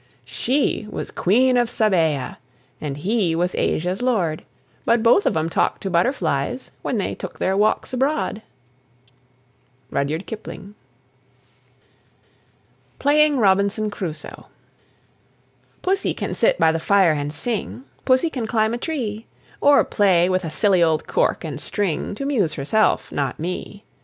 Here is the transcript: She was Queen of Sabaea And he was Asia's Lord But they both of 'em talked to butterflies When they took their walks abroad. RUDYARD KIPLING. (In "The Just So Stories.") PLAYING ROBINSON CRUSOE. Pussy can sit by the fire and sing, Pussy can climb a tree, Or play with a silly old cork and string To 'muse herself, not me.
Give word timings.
She 0.25 0.87
was 0.89 1.11
Queen 1.11 1.57
of 1.57 1.69
Sabaea 1.69 2.37
And 2.81 2.97
he 2.97 3.35
was 3.35 3.53
Asia's 3.53 4.01
Lord 4.01 4.43
But 4.83 4.95
they 4.97 5.01
both 5.03 5.27
of 5.27 5.37
'em 5.37 5.47
talked 5.47 5.83
to 5.83 5.91
butterflies 5.91 6.71
When 6.81 6.97
they 6.97 7.13
took 7.13 7.37
their 7.37 7.55
walks 7.55 7.93
abroad. 7.93 8.41
RUDYARD 9.91 10.25
KIPLING. 10.25 10.59
(In 10.59 10.73
"The 10.73 10.73
Just 10.73 10.79
So 10.79 10.79
Stories.") 12.49 12.95
PLAYING 13.13 13.37
ROBINSON 13.37 13.91
CRUSOE. 13.91 14.45
Pussy 15.83 16.15
can 16.15 16.33
sit 16.33 16.57
by 16.57 16.71
the 16.71 16.79
fire 16.79 17.11
and 17.13 17.31
sing, 17.31 17.83
Pussy 18.03 18.31
can 18.31 18.47
climb 18.47 18.73
a 18.73 18.79
tree, 18.79 19.27
Or 19.61 19.83
play 19.85 20.27
with 20.27 20.43
a 20.43 20.49
silly 20.49 20.81
old 20.81 21.05
cork 21.05 21.43
and 21.43 21.61
string 21.61 22.15
To 22.15 22.25
'muse 22.25 22.55
herself, 22.55 23.11
not 23.11 23.39
me. 23.39 23.83